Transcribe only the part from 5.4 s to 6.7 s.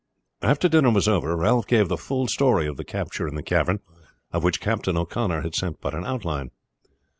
had sent but an outline.